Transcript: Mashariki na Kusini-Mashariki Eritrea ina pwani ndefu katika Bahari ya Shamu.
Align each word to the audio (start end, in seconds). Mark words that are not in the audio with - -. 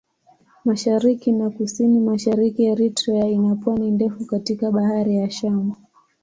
Mashariki 0.67 1.29
na 1.31 1.47
Kusini-Mashariki 1.55 2.61
Eritrea 2.71 3.25
ina 3.35 3.53
pwani 3.61 3.91
ndefu 3.91 4.25
katika 4.25 4.71
Bahari 4.71 5.15
ya 5.17 5.29
Shamu. 5.29 5.75